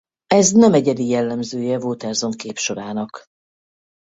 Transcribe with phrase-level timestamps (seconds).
[0.27, 3.25] Ez nem egyedi jellemzője Watterson képsorának.